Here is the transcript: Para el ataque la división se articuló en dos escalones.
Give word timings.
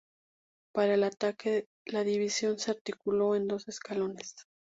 Para 0.73 0.95
el 0.95 1.03
ataque 1.03 1.67
la 1.85 2.03
división 2.03 2.57
se 2.57 2.71
articuló 2.71 3.35
en 3.35 3.47
dos 3.47 3.67
escalones. 3.67 4.33